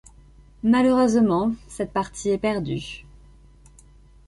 [0.63, 3.05] Malheureusement, cette partie est perdue.